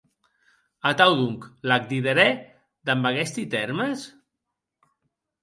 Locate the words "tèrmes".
3.53-4.09